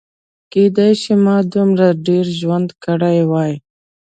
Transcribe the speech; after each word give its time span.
کیدای 0.51 0.91
شي 1.01 1.13
ما 1.23 1.35
دومره 1.53 1.87
ډېر 2.07 2.25
ژوند 2.39 2.69
کړی 2.83 3.19
وي. 3.31 3.53